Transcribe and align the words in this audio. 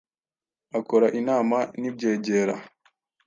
akora 0.79 1.07
inama 1.19 1.57
n’ibyegera 1.79 2.55